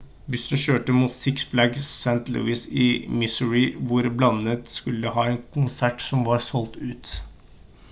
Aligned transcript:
bussen 0.33 0.59
kjørte 0.61 0.93
mot 0.99 1.11
six 1.15 1.43
flags 1.49 1.83
st 1.97 2.31
louis 2.37 2.63
i 2.87 2.87
missouri 3.19 3.63
hvor 3.91 4.09
bandet 4.23 4.75
skulle 4.79 5.15
ha 5.19 5.29
en 5.35 5.39
konsert 5.59 6.05
som 6.09 6.27
var 6.33 6.45
solgt 6.51 6.83
ut 6.91 7.17